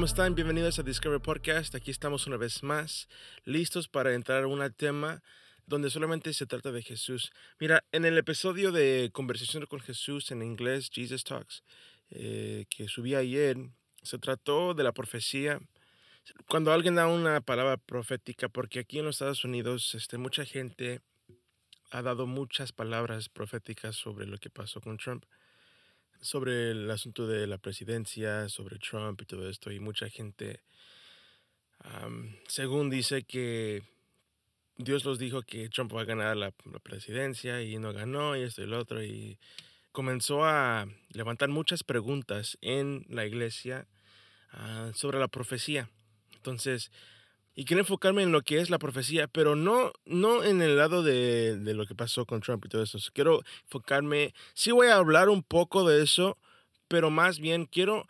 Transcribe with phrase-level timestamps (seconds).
[0.00, 0.34] ¿cómo están?
[0.34, 1.74] Bienvenidos a Discover Podcast.
[1.74, 3.06] Aquí estamos una vez más,
[3.44, 5.22] listos para entrar a un tema
[5.66, 7.30] donde solamente se trata de Jesús.
[7.58, 11.64] Mira, en el episodio de Conversación con Jesús en inglés, Jesus Talks,
[12.12, 13.58] eh, que subí ayer,
[14.02, 15.60] se trató de la profecía.
[16.48, 21.02] Cuando alguien da una palabra profética, porque aquí en los Estados Unidos este, mucha gente
[21.90, 25.26] ha dado muchas palabras proféticas sobre lo que pasó con Trump
[26.20, 30.60] sobre el asunto de la presidencia, sobre Trump y todo esto, y mucha gente,
[32.46, 33.82] según dice que
[34.76, 36.52] Dios los dijo que Trump va a ganar la,
[36.82, 39.38] presidencia y no ganó y esto y lo otro, y
[39.92, 43.86] comenzó a levantar muchas preguntas en la iglesia
[44.52, 45.90] ah, sobre la profecía.
[46.34, 46.90] Entonces,
[47.54, 51.02] y quiero enfocarme en lo que es la profecía, pero no, no en el lado
[51.02, 52.98] de, de, lo que pasó con Trump y todo eso.
[53.12, 56.38] Quiero enfocarme, sí voy a hablar un poco de eso,
[56.88, 58.06] pero más bien quiero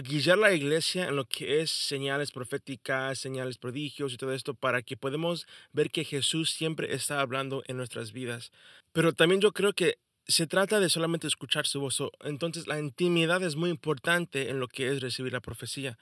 [0.00, 4.82] guiar la iglesia en lo que es señales proféticas, señales prodigios y todo esto para
[4.82, 8.52] que podamos ver que Jesús siempre está hablando en nuestras vidas.
[8.92, 12.02] Pero también yo creo que se trata de solamente escuchar su voz.
[12.24, 15.98] Entonces la intimidad es muy importante en lo que es recibir la profecía.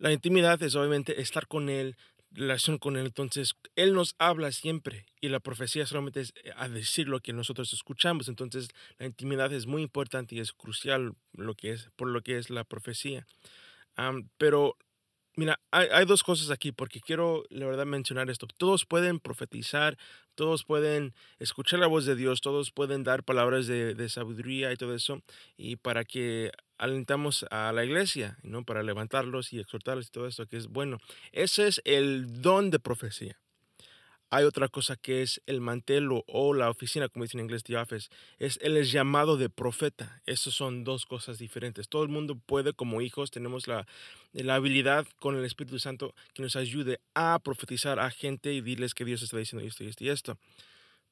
[0.00, 1.94] La intimidad es obviamente estar con Él,
[2.30, 3.04] relación con Él.
[3.04, 7.34] Entonces, Él nos habla siempre y la profecía solamente es eh, a decir lo que
[7.34, 8.26] nosotros escuchamos.
[8.28, 12.38] Entonces, la intimidad es muy importante y es crucial lo que es, por lo que
[12.38, 13.26] es la profecía.
[14.38, 14.78] pero
[15.36, 18.46] Mira, hay, dos cosas aquí porque quiero, la verdad, mencionar esto.
[18.46, 19.96] Todos pueden profetizar,
[20.34, 24.94] todos pueden escuchar la voz de Dios, todos pueden dar palabras de, sabiduría y todo
[24.94, 25.22] eso,
[25.56, 28.64] y para que alentamos a la iglesia, ¿no?
[28.64, 30.98] Para levantarlos y exhortarlos y todo eso, que es bueno.
[31.32, 33.38] Ese es el don de profecía.
[34.32, 37.76] Hay otra cosa que es el mantel o, la oficina, como dicen en inglés, the
[37.76, 38.08] office.
[38.38, 40.22] Es el llamado de profeta.
[40.24, 41.88] Esas son dos cosas diferentes.
[41.88, 43.88] Todo el mundo puede, como hijos, tenemos la,
[44.32, 48.94] la habilidad con el Espíritu Santo que nos ayude a profetizar a gente y decirles
[48.94, 50.38] que Dios está diciendo esto y esto y esto.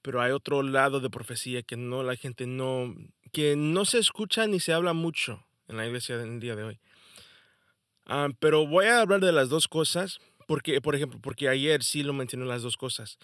[0.00, 2.94] Pero hay otro lado de profecía que no la gente no,
[3.32, 6.78] que no se escucha ni se habla mucho en la iglesia del día de hoy.
[8.06, 12.02] Ah, pero voy a hablar de las dos cosas porque, por ejemplo, porque ayer sí
[12.02, 13.18] lo mencioné las dos cosas.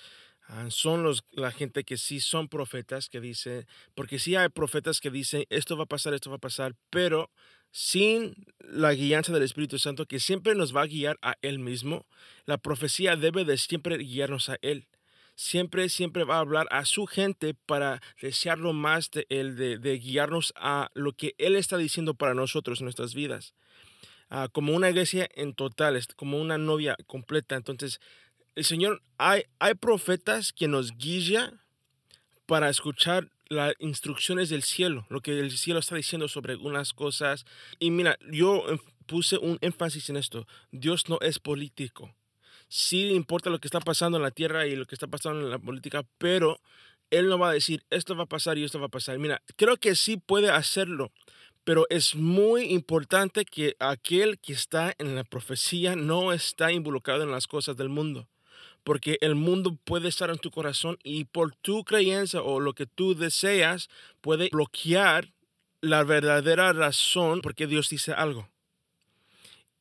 [0.47, 5.01] Ah, son los, la gente que sí son profetas que dicen, porque sí hay profetas
[5.01, 7.31] que dicen, esto va a pasar, esto va a pasar, pero
[7.71, 12.07] sin la guianza del Espíritu Santo que siempre nos va a guiar a Él mismo,
[12.45, 14.87] la profecía debe de siempre guiarnos a Él.
[15.35, 19.99] Siempre, siempre va a hablar a su gente para desearlo más de Él, de, de
[19.99, 23.55] guiarnos a lo que Él está diciendo para nosotros nuestras vidas.
[24.37, 27.55] Ah, como una iglesia en total, como una novia completa.
[27.55, 28.01] Entonces,
[28.57, 31.61] el Señor, hay, hay profetas que nos guían
[32.45, 37.45] para escuchar las instrucciones del cielo, lo que el cielo está diciendo sobre unas cosas.
[37.79, 38.65] Y mira, yo
[39.07, 40.49] puse un énfasis en esto.
[40.73, 42.13] Dios no es político.
[42.67, 45.51] Sí importa lo que está pasando en la tierra y lo que está pasando en
[45.51, 46.59] la política, pero
[47.11, 49.17] Él no va a decir, esto va a pasar y esto va a pasar.
[49.21, 51.13] Mira, creo que sí puede hacerlo,
[51.65, 57.31] pero es muy importante que aquel que está en la profecía no está involucrado en
[57.31, 58.29] las cosas del mundo.
[58.85, 62.85] Porque el mundo puede estar en tu corazón y por tu creencia o lo que
[62.85, 63.89] tú deseas
[64.21, 65.33] puede bloquear
[65.81, 68.49] la verdadera razón por qué Dios dice algo.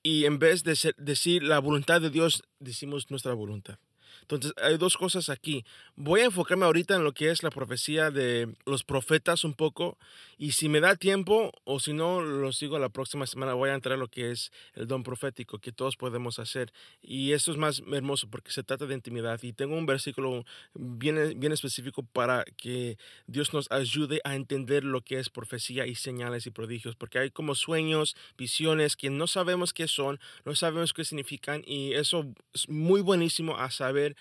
[0.03, 3.77] Y en vez de decir la voluntad de Dios, decimos nuestra voluntad.
[4.23, 5.65] Entonces, hay dos cosas aquí.
[5.95, 9.97] Voy a enfocarme ahorita en lo que es la profecía de los profetas un poco.
[10.37, 13.75] Y si me da tiempo, o si no, lo sigo la próxima semana, voy a
[13.75, 16.73] entrar a lo que es el don profético que todos podemos hacer.
[17.01, 19.41] Y esto es más hermoso porque se trata de intimidad.
[19.43, 22.97] Y tengo un versículo bien, bien específico para que
[23.27, 26.95] Dios nos ayude a entender lo que es profecía y señales y prodigios.
[26.95, 31.61] Porque hay como sueños, visiones que no sabemos qué son, no sabemos qué significan.
[31.65, 34.12] Y eso es muy buenísimo a saber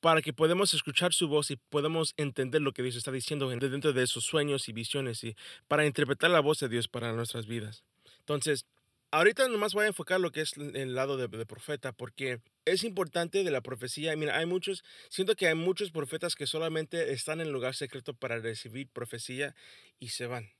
[0.00, 3.92] para que podamos escuchar su voz y podamos entender lo que Dios está diciendo dentro
[3.92, 5.36] de esos sueños y visiones y
[5.66, 7.82] para interpretar la voz de Dios para nuestras vidas.
[8.20, 8.66] Entonces,
[9.10, 13.42] ahorita nomás voy a enfocar lo que es el lado de, profeta porque es importante
[13.42, 14.14] de la profecía.
[14.16, 18.38] Mira, hay muchos, siento que hay muchos profetas que solamente están en lugar secreto para
[18.38, 19.54] recibir profecía
[19.98, 20.50] y se van.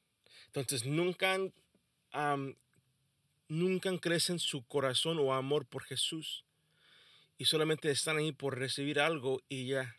[0.46, 1.38] Entonces, nunca,
[3.48, 6.44] nunca crecen su corazón o amor por Jesús
[7.38, 9.96] y solamente están ahí por recibir algo y ya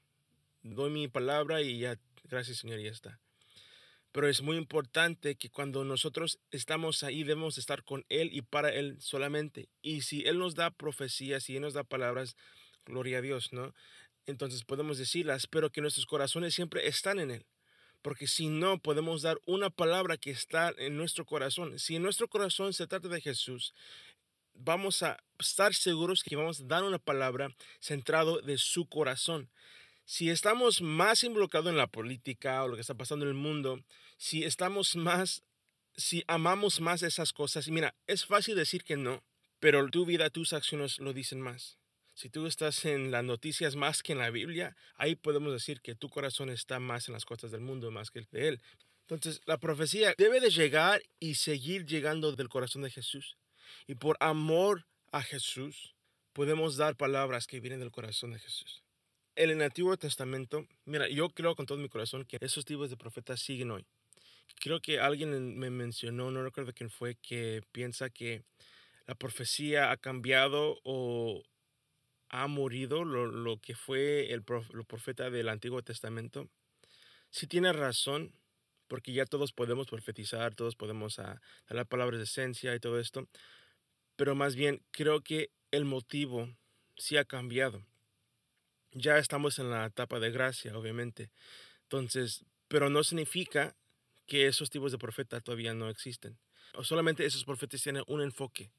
[0.61, 3.19] doy mi palabra y ya, gracias Señor, ya está.
[4.11, 8.69] Pero es muy importante que cuando nosotros estamos ahí debemos estar con Él y para
[8.73, 9.69] Él solamente.
[9.81, 12.35] Y si Él nos da profecías, si Él nos da palabras,
[12.85, 13.73] gloria a Dios, ¿no?
[14.25, 17.45] Entonces podemos decirlas, pero que nuestros corazones siempre están en Él.
[18.01, 21.77] Porque si no, podemos dar una palabra que está en nuestro corazón.
[21.77, 23.73] Si en nuestro corazón se trata de Jesús,
[24.59, 29.49] vamos a estar seguros que vamos a dar una palabra centrado de su corazón.
[30.05, 33.79] Si estamos más involucrados en la política o lo que está pasando en el mundo,
[34.17, 35.43] si estamos más,
[35.95, 39.23] si amamos más esas cosas, y mira, es fácil decir que no,
[39.59, 41.77] pero tu vida, tus acciones lo dicen más.
[42.13, 45.95] Si tú estás en las noticias más que en la Biblia, ahí podemos decir que
[45.95, 48.61] tu corazón está más en las cosas del mundo más que el de Él.
[49.07, 53.37] Entonces, la profecía debe de llegar y seguir llegando del corazón de Jesús.
[53.87, 55.95] Y por amor a Jesús,
[56.33, 58.83] podemos dar palabras que vienen del corazón de Jesús.
[59.35, 62.97] En el Antiguo Testamento, mira, yo creo con todo mi corazón que esos tipos de
[62.97, 63.85] profetas siguen hoy.
[64.59, 68.43] Creo que alguien me mencionó, no recuerdo quién fue, que piensa que
[69.05, 71.43] la profecía ha cambiado o
[72.29, 76.49] ha morido lo, que fue el profeta del Antiguo Testamento.
[77.31, 78.33] Sí tiene razón,
[78.89, 81.39] porque ya todos podemos profetizar, todos podemos ah,
[81.69, 83.29] dar palabras de esencia y todo esto,
[84.17, 86.49] pero más bien creo que el motivo
[86.97, 87.85] sí ha cambiado.
[88.91, 91.29] Ya estamos en la etapa de gracia, obviamente.
[91.83, 93.75] Entonces, pero no significa
[94.25, 96.37] que esos tipos de profetas todavía no existen.
[96.73, 98.71] O solamente esos profetas tienen un enfoque.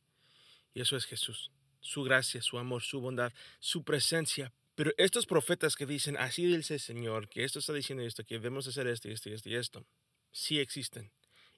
[0.75, 1.51] Y eso es Jesús.
[1.81, 4.53] Su gracia, su amor, su bondad, su presencia.
[4.81, 8.37] Pero estos profetas que dicen, así dice el Señor, que esto está diciendo esto, que
[8.37, 9.87] debemos hacer esto y esto y esto y esto,
[10.32, 11.12] sí existen.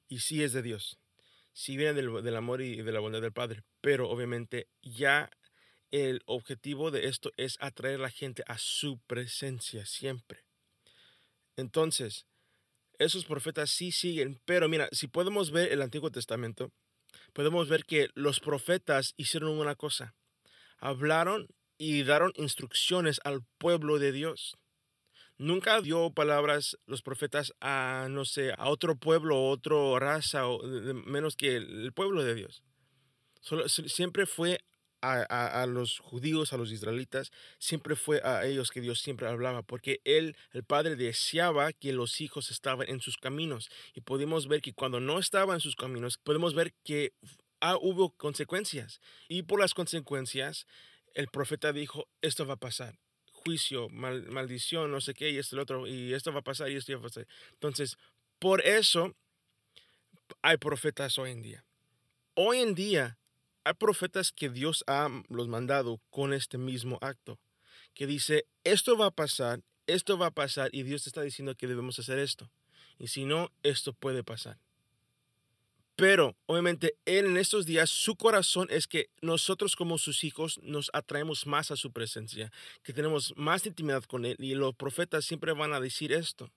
[0.09, 0.99] Y sí es de Dios.
[1.53, 3.63] Sí vienen del, del amor y de la bondad del Padre.
[3.81, 5.31] Pero obviamente ya
[5.93, 10.45] el objetivo de esto es atraer a la gente a su presencia siempre.
[11.57, 12.27] Entonces,
[12.99, 16.73] esos profetas sí siguen, pero mira, si podemos ver el Antiguo Testamento,
[17.35, 20.17] podemos ver que los profetas hicieron una cosa.
[20.79, 21.47] Hablaron
[21.83, 24.57] y dieron instrucciones al pueblo de Dios.
[25.37, 30.63] Nunca dio palabras los profetas a, no sé, a otro pueblo, o otra raza, o
[30.63, 32.63] menos que el pueblo de Dios.
[33.41, 34.61] Solo, siempre fue
[35.01, 40.01] a, los judíos, a los israelitas, siempre fue a ellos que Dios siempre hablaba, porque
[40.05, 43.69] Él, el Padre, deseaba que los hijos estaban en sus caminos.
[43.93, 47.15] Y podemos ver que cuando no estaban en sus caminos, podemos ver que
[47.61, 49.01] ah, hubo consecuencias.
[49.27, 50.69] Y por las consecuencias,
[51.15, 52.99] el profeta dijo, esto va a pasar.
[53.31, 56.77] Juicio, maldición, no sé qué, y esto, lo otro, y esto va a pasar, y
[56.77, 57.27] esto va a pasar.
[57.55, 57.99] Entonces,
[58.39, 59.15] por eso
[60.43, 61.65] hay profetas hoy en día.
[62.35, 63.19] Hoy en día
[63.65, 67.39] hay profetas que Dios ha los mandado con este mismo acto,
[67.95, 71.67] que dice, esto va a pasar, esto va a pasar, y Dios está diciendo que
[71.67, 72.51] debemos hacer esto.
[72.99, 74.59] Y si no, esto puede pasar.
[75.97, 80.91] Pero obviamente Él en estos días, su corazón es que nosotros como sus hijos nos
[80.95, 82.51] atraemos más a su presencia,
[82.83, 86.51] que tenemos más intimidad con Él y los profetas siempre van a decir esto.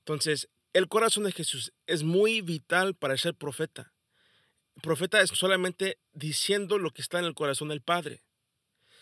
[0.00, 3.92] Entonces, el corazón de Jesús es muy vital para ser profeta
[4.80, 8.22] profeta es solamente diciendo lo que está en el corazón del Padre.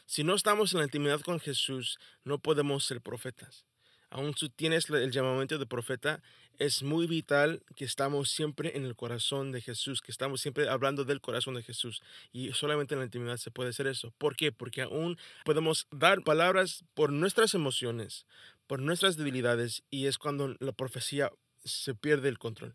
[0.06, 3.65] Si no estamos en la intimidad con Jesús, no podemos ser profetas.
[4.10, 6.22] Aún si tienes el llamamiento de profeta,
[6.58, 11.04] es muy vital que estamos siempre en el corazón de Jesús, que estamos siempre hablando
[11.04, 12.02] del corazón de Jesús.
[12.32, 14.12] Y solamente en la intimidad se puede hacer eso.
[14.18, 14.52] ¿Por qué?
[14.52, 18.26] Porque aún podemos dar palabras por nuestras emociones,
[18.66, 21.30] por nuestras debilidades, y es cuando la profecía
[21.64, 22.74] se pierde el control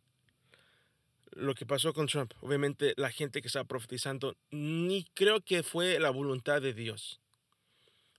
[1.34, 2.34] lo que pasó con Trump.
[2.42, 7.20] Obviamente la gente que estaba profetizando ni creo que fue la voluntad de Dios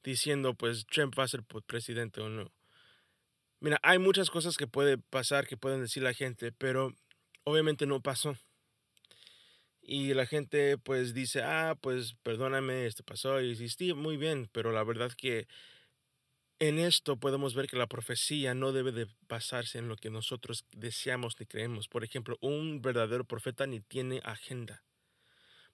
[0.03, 2.51] diciendo pues Trump va a ser presidente o no.
[3.63, 6.97] Mira, hay muchas cosas que puede pasar, que pueden decir la gente, pero
[7.45, 8.37] obviamente no pasó.
[9.81, 14.73] Y la gente pues dice, ah, pues perdóname, esto pasó y sí, muy bien, pero
[14.73, 15.47] la verdad que
[16.59, 20.65] en esto podemos ver que la profecía no debe de basarse en lo que nosotros
[20.73, 21.87] deseamos ni creemos.
[21.87, 24.83] Por ejemplo, un verdadero profeta ni tiene agenda.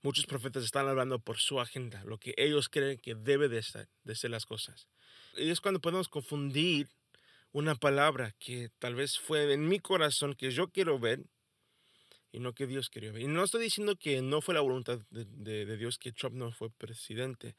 [0.03, 3.89] Muchos profetas están hablando por su agenda, lo que ellos creen que debe de ser,
[4.05, 4.89] de ser las cosas.
[5.39, 6.89] Y es cuando podemos confundir
[7.53, 11.25] una palabra que tal vez fue en mi corazón que yo quiero ver
[12.33, 13.23] y no que Dios quería ver.
[13.23, 15.25] Y no estoy diciendo que no fue la voluntad de,
[15.65, 17.57] de Dios que Trump no fue presidente.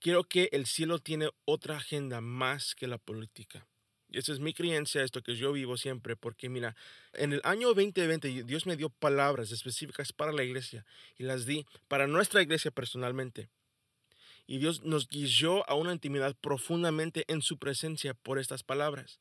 [0.00, 3.66] Quiero que el cielo tiene otra agenda más que la política.
[4.10, 6.74] Y esa es mi creencia, esto que yo vivo siempre, porque mira,
[7.12, 10.86] en el año 2020 Dios me dio palabras específicas para la iglesia
[11.18, 13.50] y las di para nuestra iglesia personalmente.
[14.48, 19.20] Y Dios nos guió a una intimidad profundamente en su presencia por estas palabras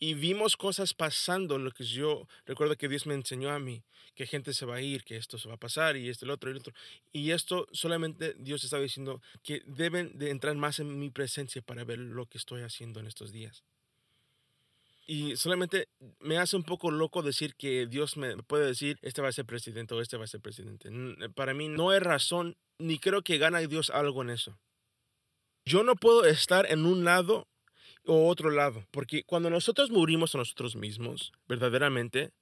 [0.00, 3.82] y vimos cosas pasando, lo que yo recuerdo que Dios me enseñó a mí,
[4.14, 6.30] que gente se va a ir, que esto se va a pasar y esto, el
[6.30, 6.72] otro y el otro.
[7.12, 11.84] Y esto solamente Dios estaba diciendo que deben de entrar más en mi presencia para
[11.84, 13.64] ver lo que estoy haciendo en estos días.
[15.10, 15.88] Y solamente
[16.20, 19.46] me hace un poco loco decir que Dios me puede decir, este va a ser
[19.46, 20.90] presidente o este va a ser presidente.
[21.34, 24.58] Para mí no hay razón, ni creo que gana Dios algo en eso.
[25.64, 27.48] Yo no puedo estar en un lado
[28.04, 32.32] o otro lado, porque cuando nosotros morimos a nosotros mismos, verdaderamente,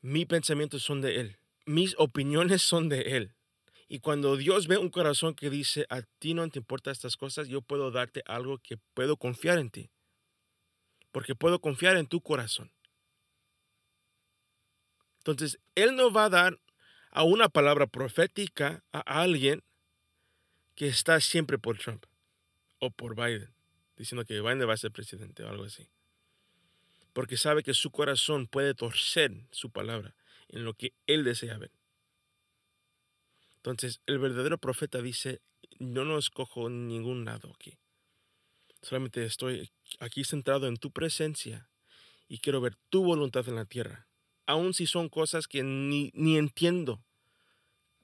[0.00, 3.34] mis pensamientos son de Él, mis opiniones son de Él.
[3.86, 7.48] Y cuando Dios ve un corazón que dice, a ti no te importan estas cosas,
[7.48, 9.90] yo puedo darte algo que puedo confiar en ti
[11.14, 12.72] porque puedo confiar en tu corazón.
[15.18, 16.58] Entonces, Él no va a dar
[17.12, 19.62] a una palabra profética a alguien
[20.74, 22.04] que está siempre por Trump
[22.80, 23.54] o por Biden,
[23.96, 25.88] diciendo que Biden va a ser presidente o algo así.
[27.12, 30.16] Porque sabe que su corazón puede torcer su palabra
[30.48, 31.70] en lo que Él desea ver.
[33.58, 35.40] Entonces, el verdadero profeta dice,
[35.78, 37.78] yo no escojo ningún lado aquí.
[38.84, 41.70] Solamente estoy aquí centrado en tu presencia
[42.28, 44.06] y quiero ver tu voluntad en la tierra.
[44.46, 47.02] Aun si son cosas que ni, ni entiendo,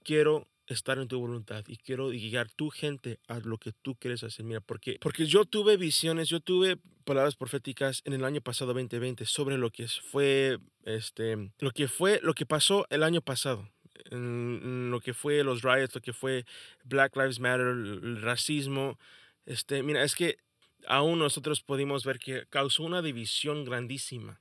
[0.02, 4.22] quiero estar en tu voluntad y quiero guiar tu gente a lo que tú quieres
[4.22, 4.46] hacer.
[4.46, 9.26] Mira, porque, porque yo tuve visiones, yo tuve palabras proféticas en el año pasado 2020
[9.26, 13.68] sobre lo que fue, este, lo que fue, lo que pasó el año pasado.
[14.10, 16.46] En, lo que fue los riots, lo que fue
[16.84, 18.99] Black Lives Matter, el racismo.
[19.44, 20.38] Este, mira, es que
[20.87, 24.40] aún nosotros pudimos ver que causó una división grandísima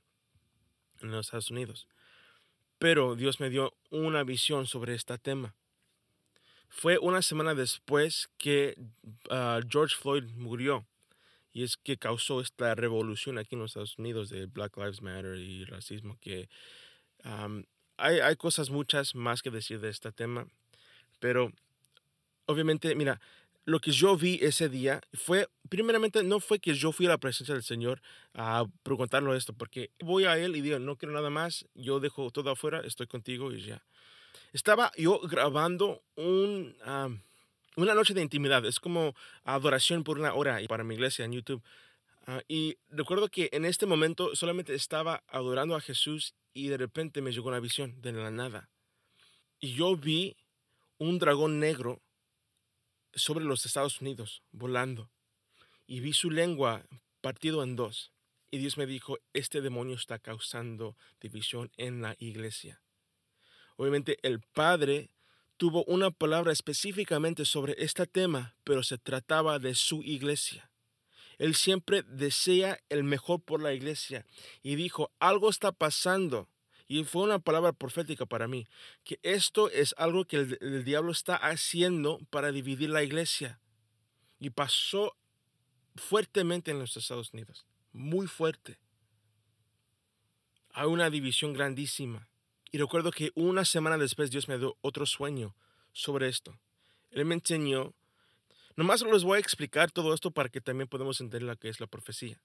[1.00, 1.86] en los Estados Unidos.
[2.78, 5.54] Pero Dios me dio una visión sobre este tema.
[6.68, 8.76] Fue una semana después que
[9.28, 10.86] ah, George Floyd murió
[11.52, 15.36] y es que causó esta revolución aquí en los Estados Unidos de Black Lives Matter
[15.36, 16.48] y racismo que
[17.96, 20.46] hay, hay cosas muchas más que decir de este tema,
[21.18, 21.52] pero
[22.46, 23.20] obviamente, mira,
[23.70, 27.18] lo que yo vi ese día fue, primeramente, no fue que yo fui a la
[27.18, 28.02] presencia del Señor
[28.34, 32.30] a preguntarlo esto, porque voy a Él y digo, no quiero nada más, yo dejo
[32.32, 33.84] todo afuera, estoy contigo y ya.
[34.52, 36.74] Estaba yo grabando un,
[37.76, 41.62] una noche de intimidad, es como adoración por una hora para mi iglesia en YouTube.
[42.26, 47.22] Ah, y recuerdo que en este momento solamente estaba adorando a Jesús y de repente
[47.22, 48.68] me llegó una visión de la nada.
[49.60, 50.36] Y yo vi
[50.98, 52.02] un dragón negro
[53.14, 55.10] sobre los Estados Unidos, volando,
[55.86, 56.84] y vi su lengua
[57.20, 58.12] partido en dos.
[58.50, 62.80] Y Dios me dijo, este demonio está causando división en la iglesia.
[63.76, 65.10] Obviamente el Padre
[65.56, 70.70] tuvo una palabra específicamente sobre este tema, pero se trataba de su iglesia.
[71.38, 74.26] Él siempre desea el mejor por la iglesia
[74.62, 76.48] y dijo, algo está pasando
[76.90, 78.66] y fue una palabra profética para mí,
[79.04, 83.60] que esto es algo que el, diablo está haciendo para dividir la iglesia.
[84.40, 85.14] Y pasó
[85.94, 88.80] fuertemente en los Estados Unidos, muy fuerte.
[90.72, 92.26] Hay una división grandísima.
[92.72, 95.54] Y recuerdo que una semana después Dios me dio otro sueño
[95.92, 96.58] sobre esto.
[97.12, 97.94] Él me enseñó,
[98.74, 101.78] nomás les voy a explicar todo esto para que también podamos entender lo que es
[101.78, 102.42] la profecía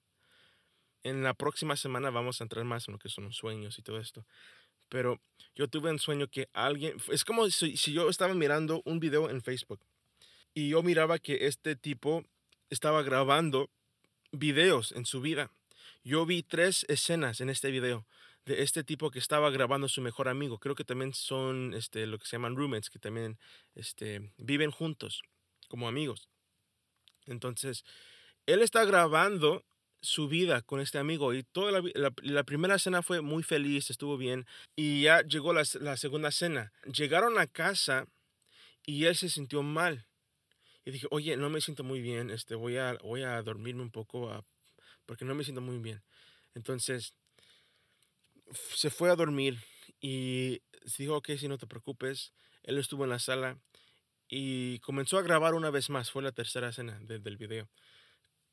[1.08, 3.82] en la próxima semana vamos a entrar más en lo que son los sueños y
[3.82, 4.26] todo esto.
[4.88, 5.20] Pero
[5.54, 9.42] yo tuve un sueño que alguien, es como si, yo estaba mirando un video en
[9.42, 9.80] Facebook
[10.54, 12.24] y yo miraba que este tipo
[12.70, 13.70] estaba grabando
[14.32, 15.50] videos en su vida.
[16.02, 18.04] Yo vi tres escenas en este video
[18.44, 20.58] de este tipo que estaba grabando a su mejor amigo.
[20.58, 23.38] Creo que también son este, lo que se llaman roommates, que también
[23.74, 25.22] este, viven juntos
[25.68, 26.28] como amigos.
[27.26, 27.84] Entonces,
[28.46, 29.64] él está grabando
[30.06, 34.16] su vida con este amigo y toda la, la, primera cena fue muy feliz, estuvo
[34.16, 34.46] bien
[34.76, 36.72] y ya llegó la, la, segunda cena.
[36.84, 38.06] Llegaron a casa
[38.84, 40.06] y él se sintió mal
[40.84, 43.90] y dije, oye, no me siento muy bien, este, voy, a, voy a dormirme un
[43.90, 44.44] poco
[45.04, 46.02] porque no me siento muy bien.
[46.54, 47.14] Entonces
[48.74, 49.58] se fue a dormir
[50.00, 50.62] y
[50.98, 52.32] dijo, ok, si no te preocupes,
[52.62, 53.58] él estuvo en la sala
[54.28, 57.68] y comenzó a grabar una vez más, fue la tercera cena del video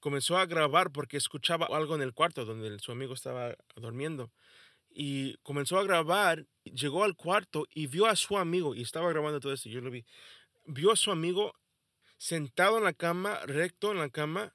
[0.03, 4.33] comenzó a grabar porque escuchaba algo en el cuarto donde su amigo estaba durmiendo.
[4.89, 9.39] Y comenzó a grabar, llegó al cuarto y vio a su amigo, y estaba grabando
[9.39, 10.05] todo esto, yo lo vi,
[10.65, 11.53] vio a su amigo
[12.17, 14.53] sentado en la cama, recto en la cama,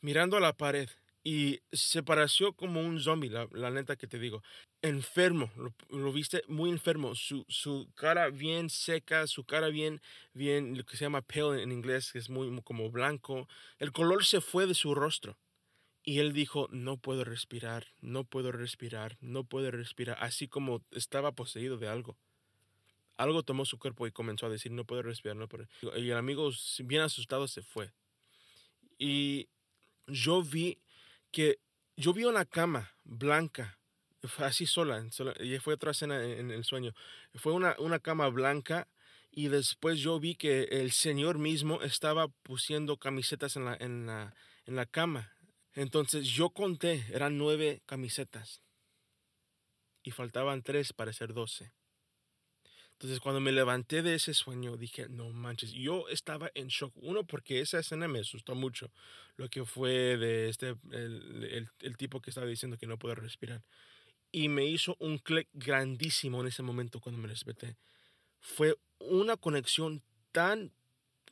[0.00, 0.90] mirando a la pared
[1.24, 4.42] y se pareció como un zombie, la, neta que te digo.
[4.82, 5.52] Enfermo,
[5.88, 10.00] lo, viste muy enfermo, su, su, cara bien seca, su cara bien,
[10.32, 13.48] bien, lo que se llama pale en inglés, que es muy, como blanco.
[13.78, 15.38] El color se fue de su rostro.
[16.04, 21.30] Y él dijo, no puedo respirar, no puedo respirar, no puedo respirar, así como estaba
[21.30, 22.18] poseído de algo.
[23.16, 25.68] Algo tomó su cuerpo y comenzó a decir, no puedo respirar, no puedo.
[25.96, 26.50] Y el amigo,
[26.80, 27.92] bien asustado, se fue.
[28.98, 29.48] Y
[30.08, 30.82] yo vi
[31.32, 31.58] que
[31.96, 33.78] yo vi una cama blanca,
[34.38, 36.92] así sola, sola, y fue otra escena en, el sueño.
[37.34, 38.88] Fue una, una cama blanca
[39.30, 44.34] y después yo vi que el Señor mismo estaba pusiendo camisetas en la, en la,
[44.66, 45.32] en la cama.
[45.74, 48.62] Entonces yo conté, eran nueve camisetas
[50.02, 51.72] y faltaban tres para ser doce.
[53.02, 56.92] Entonces cuando me levanté de ese sueño dije, no manches, yo estaba en shock.
[56.94, 58.92] Uno, porque esa escena me asustó mucho,
[59.34, 63.16] lo que fue de este, el, el, el tipo que estaba diciendo que no puede
[63.16, 63.64] respirar.
[64.30, 67.76] Y me hizo un clic grandísimo en ese momento cuando me desperté.
[68.38, 70.72] Fue una conexión tan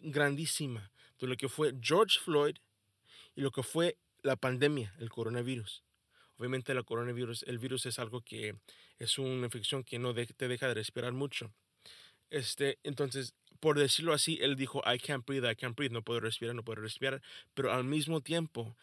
[0.01, 2.57] grandísima de lo que fue George Floyd
[3.37, 5.85] y lo que fue la pandemia, el coronavirus.
[6.37, 8.57] Obviamente el coronavirus, el virus es algo que
[8.99, 11.53] es una infección que no te deja de respirar mucho.
[12.31, 16.21] Este, entonces, por decirlo así, él dijo, I can't breathe, I can't breathe, no puedo
[16.21, 17.21] respirar, no puedo respirar.
[17.55, 18.77] Pero al mismo tiempo,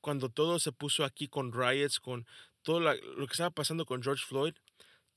[0.00, 2.26] cuando todo se puso aquí con riots, con
[2.62, 4.54] todo la, lo que estaba pasando con George Floyd,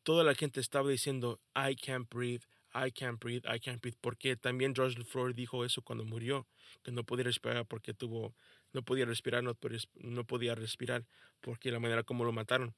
[0.04, 4.36] toda la gente estaba diciendo, I can't breathe, I can't breathe, I can't breathe, porque
[4.36, 6.48] también George Floyd dijo eso cuando murió,
[6.84, 8.36] que no podía respirar porque tuvo,
[8.74, 9.58] no podía respirar, no,
[9.96, 11.06] no podía respirar
[11.42, 12.76] porque la manera como lo mataron.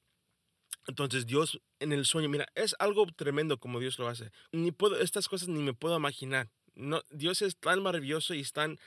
[0.88, 4.32] Entonces Dios en el sueño, mira, es algo tremendo como Dios lo hace.
[4.52, 6.50] Ni puedo, estas cosas ni me puedo imaginar.
[6.74, 8.80] No, Dios es tan maravilloso y es tan,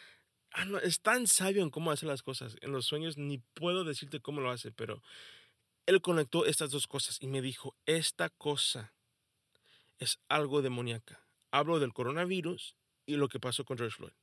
[0.52, 2.58] ah, no, es tan sabio en cómo hace las cosas.
[2.62, 5.04] En los sueños ni puedo decirte cómo lo hace, pero
[5.86, 8.94] Él conectó estas dos cosas y me dijo, esta cosa
[10.00, 11.24] es algo demoníaca.
[11.52, 14.14] Hablo del coronavirus y lo que pasó con George Floyd.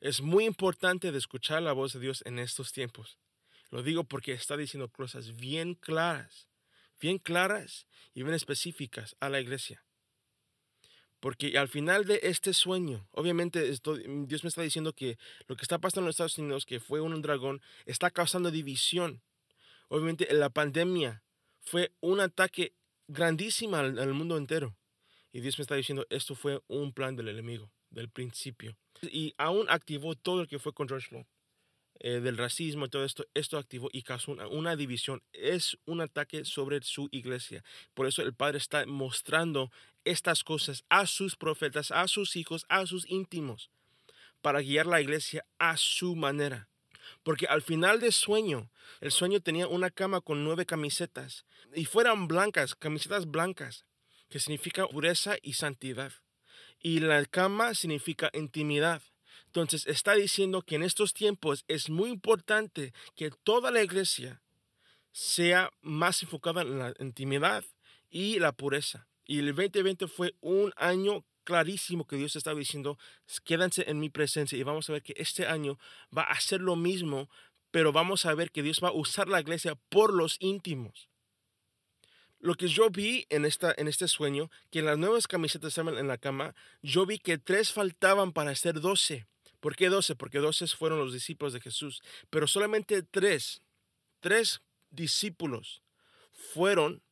[0.00, 3.18] Es muy importante de escuchar la voz de Dios en estos tiempos.
[3.70, 6.49] Lo digo porque está diciendo cosas bien claras,
[7.00, 9.82] bien claras y bien específicas a la iglesia.
[11.20, 15.62] Porque al final de este sueño, obviamente esto, Dios me está diciendo que lo que
[15.62, 19.22] está pasando en los Estados Unidos, que fue un dragón, está causando división.
[19.88, 21.22] Obviamente la pandemia
[21.60, 22.74] fue un ataque
[23.06, 24.76] grandísima al, al, mundo entero.
[25.30, 28.76] Y Dios me está diciendo, esto fue un plan del enemigo, del principio.
[29.02, 31.26] Y aún activó todo lo que fue con George Floyd,
[32.00, 33.26] eh, del racismo y todo esto.
[33.34, 35.22] Esto activó y causó una, una, división.
[35.32, 37.62] Es un ataque sobre su iglesia.
[37.94, 39.70] Por eso el Padre está mostrando
[40.04, 43.70] estas cosas a sus profetas, a sus hijos, a sus íntimos,
[44.40, 46.68] para guiar la iglesia a su manera.
[47.22, 52.28] Porque al final del sueño, el sueño tenía una cama con nueve camisetas y fueran
[52.28, 53.84] blancas, camisetas blancas,
[54.28, 56.12] que significa pureza y santidad.
[56.78, 59.02] Y la cama significa intimidad.
[59.50, 64.40] Entonces está diciendo que en estos tiempos es muy importante que toda la iglesia
[65.10, 67.64] sea más enfocada en la intimidad
[68.10, 69.08] y la pureza.
[69.24, 72.96] Y el 2020 fue un año clarísimo que Dios estaba diciendo,
[73.44, 75.80] quédense en mi presencia y vamos a ver que este año
[76.16, 77.28] va a ser lo mismo,
[77.72, 81.08] pero vamos a ver que Dios va a usar la iglesia por los íntimos.
[82.38, 86.06] Lo que yo vi en, esta, en este sueño, que las nuevas camisetas estaban en
[86.06, 89.26] la cama, yo vi que tres faltaban para ser doce.
[89.60, 90.16] ¿Por qué doce?
[90.16, 93.62] Porque doce fueron los discípulos de Jesús, pero solamente tres,
[94.20, 95.82] tres discípulos
[96.32, 97.02] fueron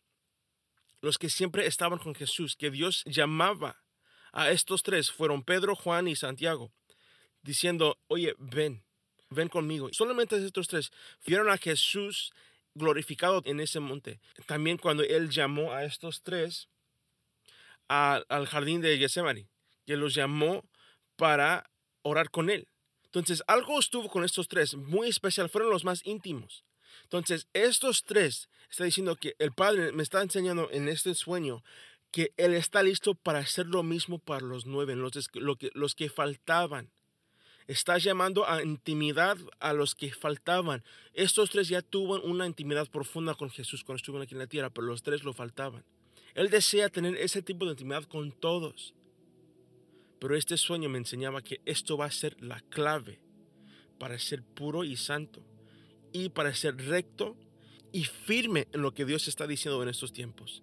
[1.01, 3.83] los que siempre estaban con Jesús, que Dios llamaba
[4.33, 6.73] a estos tres fueron Pedro, Juan y Santiago,
[7.43, 8.85] diciendo, oye, ven,
[9.31, 9.89] ven conmigo.
[9.93, 10.91] Solamente estos tres
[11.25, 12.33] vieron a Jesús
[12.75, 14.21] glorificado en ese monte.
[14.47, 16.69] También cuando él llamó a estos tres
[17.89, 19.49] al jardín de Getsemaní,
[19.87, 20.69] que los llamó
[21.17, 21.71] para
[22.03, 22.69] orar con él.
[23.05, 26.65] Entonces, algo estuvo con estos tres muy especial, fueron los más íntimos.
[27.05, 31.63] Entonces, estos tres está diciendo que el Padre me está enseñando en este sueño
[32.11, 36.09] que Él está listo para hacer lo mismo para los nueve, los, que, los que
[36.09, 36.91] faltaban.
[37.67, 40.83] Está llamando a intimidad a los que faltaban.
[41.13, 44.71] Estos tres ya tuvieron una intimidad profunda con Jesús cuando estuvieron aquí en la tierra,
[44.71, 45.85] pero los tres lo faltaban.
[46.35, 48.95] Él desea tener ese tipo de intimidad con todos.
[50.21, 53.21] Pero este sueño me enseñaba que esto va a ser la clave
[53.99, 55.45] para ser puro y santo
[56.13, 57.37] y para ser recto
[57.93, 60.63] y firme en lo que Dios está diciendo en estos tiempos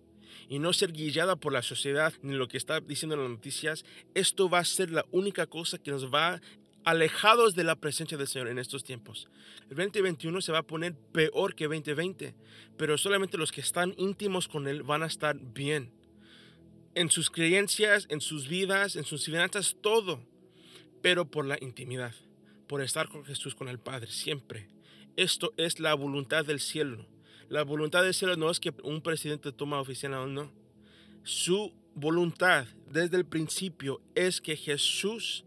[0.49, 3.85] y no ser guiada por la sociedad ni lo que está diciendo en las noticias,
[4.13, 6.41] esto va a ser la única cosa que nos va
[6.83, 9.27] alejados de la presencia del Señor en estos tiempos.
[9.69, 12.35] El 2021 se va a poner peor que 2020,
[12.77, 15.91] pero solamente los que están íntimos con Él van a estar bien.
[16.95, 20.25] En sus creencias, en sus vidas, en sus finanzas, todo.
[21.01, 22.15] Pero por la intimidad,
[22.67, 24.69] por estar con Jesús, con el Padre, siempre.
[25.15, 27.05] Esto es la voluntad del cielo.
[27.47, 30.51] La voluntad del cielo no es que un presidente toma oficina o no.
[31.23, 35.45] Su voluntad desde el principio es que Jesús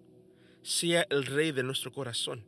[0.62, 2.44] sea el rey de nuestro corazón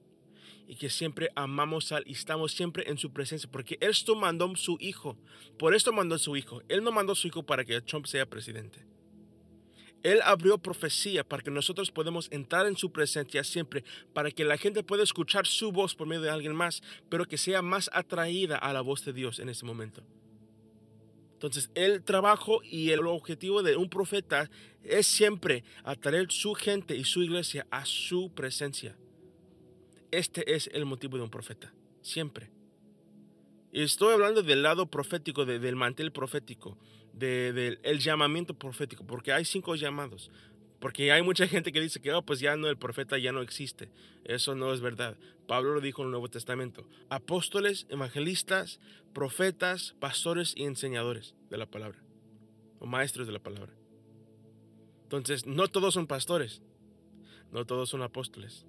[0.68, 4.54] y que siempre amamos a Él y estamos siempre en su presencia, porque esto mandó
[4.54, 5.18] su hijo.
[5.58, 6.62] Por esto mandó su hijo.
[6.68, 8.89] Él no mandó su hijo para que Trump sea presidente.
[10.02, 14.56] Él abrió profecía para que nosotros podamos entrar en su presencia siempre, para que la
[14.56, 18.56] gente pueda escuchar su voz por medio de alguien más, pero que sea más atraída
[18.56, 20.02] a la voz de Dios en ese momento.
[21.34, 24.50] Entonces, el trabajo y el objetivo de un profeta
[24.82, 28.96] es siempre atraer su gente y su iglesia a su presencia.
[30.10, 32.50] Este es el motivo de un profeta, siempre.
[33.72, 36.76] Y estoy hablando del lado profético, del mantel profético,
[37.12, 40.31] del llamamiento profético, porque hay cinco llamados.
[40.81, 43.42] Porque hay mucha gente que dice que oh, pues ya no, el profeta ya no
[43.42, 43.90] existe.
[44.25, 45.18] Eso no es verdad.
[45.46, 46.88] Pablo lo dijo en el Nuevo Testamento.
[47.11, 48.81] Apóstoles, evangelistas,
[49.12, 51.99] profetas, pastores y enseñadores de la palabra.
[52.79, 53.75] O maestros de la palabra.
[55.03, 56.62] Entonces, no todos son pastores.
[57.53, 58.64] No todos son apóstoles.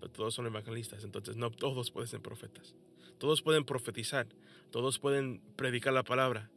[0.00, 2.74] No todos son evangelistas, entonces no todos pueden ser profetas.
[3.18, 4.26] Todos pueden profetizar,
[4.70, 6.50] todos pueden predicar la palabra,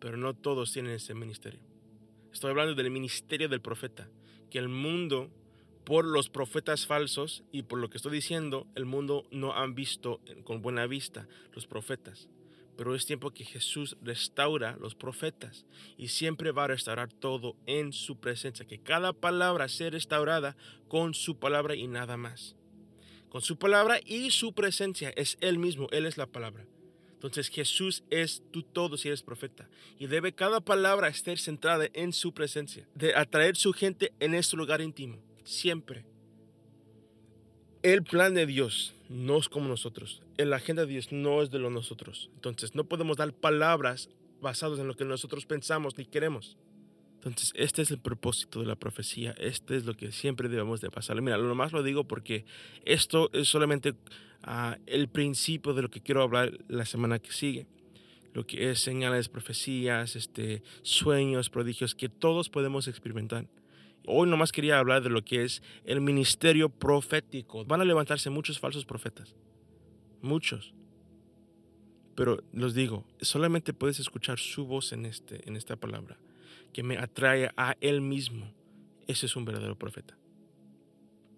[0.00, 1.60] pero no todos tienen ese ministerio.
[2.32, 4.08] Estoy hablando del ministerio del profeta,
[4.50, 5.30] que el mundo,
[5.84, 10.20] por los profetas falsos y por lo que estoy diciendo, el mundo no han visto
[10.44, 12.28] con buena vista los profetas.
[12.76, 15.66] Pero es tiempo que Jesús restaura los profetas
[15.98, 20.56] y siempre va a restaurar todo en su presencia, que cada palabra sea restaurada
[20.88, 22.56] con su palabra y nada más
[23.30, 25.10] con su palabra y su presencia.
[25.16, 26.66] Es Él mismo, Él es la palabra.
[27.20, 29.68] Entonces Jesús es tú todo si eres profeta.
[29.98, 32.88] Y debe cada palabra estar centrada en su presencia.
[32.94, 35.18] De atraer su gente en este lugar íntimo.
[35.44, 36.06] Siempre.
[37.82, 40.22] El plan de Dios no es como nosotros.
[40.38, 42.30] La agenda de Dios no es de los nosotros.
[42.36, 44.08] Entonces no podemos dar palabras
[44.40, 46.56] basadas en lo que nosotros pensamos ni queremos.
[47.16, 49.32] Entonces, este es el propósito de la profecía.
[49.32, 51.20] Este es lo que siempre debemos de pasar.
[51.20, 52.46] Mira, lo más lo digo porque
[52.86, 53.94] esto es solamente
[54.86, 57.66] el principio de lo que quiero hablar la semana que sigue.
[58.32, 63.48] Lo que es señales, profecías, este, sueños, prodigios que todos podemos experimentar.
[64.06, 67.64] Hoy nomás quería hablar de lo que es el ministerio profético.
[67.64, 69.34] Van a levantarse muchos falsos profetas.
[70.22, 70.74] Muchos.
[72.14, 76.18] Pero los digo, solamente puedes escuchar su voz en, este, en esta palabra
[76.72, 78.52] que me atrae a Él mismo.
[79.06, 80.16] Ese es un verdadero profeta.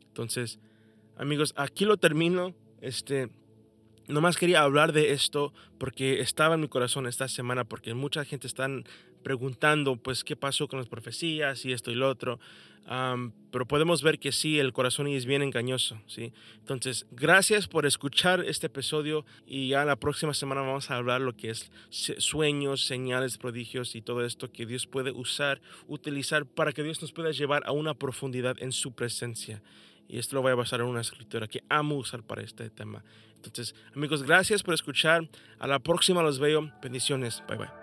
[0.08, 0.58] Entonces,
[1.16, 2.54] amigos, aquí lo termino.
[2.82, 3.30] Este,
[4.08, 8.46] nomás quería hablar de esto porque estaba en mi corazón esta semana, porque mucha gente
[8.46, 8.68] está
[9.22, 12.38] preguntando, pues, qué pasó con las profecías y esto y lo otro
[13.50, 16.32] pero podemos ver que sí, el corazón es bien engañoso, ¿sí?
[16.58, 21.36] Entonces, gracias por escuchar este episodio y ya la próxima semana vamos a hablar lo
[21.36, 21.70] que es
[22.18, 27.12] sueños, señales, prodigios y todo esto que Dios puede usar, utilizar para que Dios nos
[27.12, 29.62] pueda llevar a una profundidad en su presencia.
[30.08, 33.02] Y esto lo voy a basar en una escritura que amo usar para este tema.
[33.36, 35.28] Entonces, amigos, gracias por escuchar.
[35.58, 36.72] A la próxima los veo.
[36.82, 37.42] Bendiciones.
[37.48, 37.81] Bye bye.